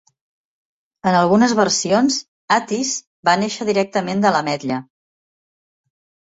En 1.09 1.17
algunes 1.17 1.53
versions, 1.59 2.17
Attis 2.55 2.95
va 3.29 3.37
néixer 3.43 3.69
directament 3.69 4.25
de 4.25 4.33
l'ametlla. 4.37 4.81